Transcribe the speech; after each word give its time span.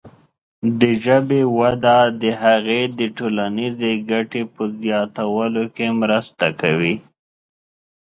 د 0.79 0.81
ژبې 1.03 1.41
وده 1.59 1.97
د 2.21 2.23
هغې 2.41 2.81
د 2.99 3.01
ټولنیزې 3.17 3.91
ګټې 4.11 4.41
په 4.53 4.63
زیاتولو 4.83 5.63
کې 5.75 5.87
مرسته 6.01 6.45
کوي. 6.61 6.95